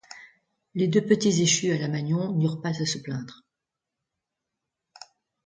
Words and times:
Les 0.73 0.87
deux 0.87 1.05
petits 1.05 1.43
échus 1.43 1.71
à 1.71 1.77
la 1.77 1.87
Magnon 1.87 2.33
n’eurent 2.33 2.59
pas 2.59 2.69
à 2.69 2.85
se 2.87 2.97
plaindre. 2.97 3.43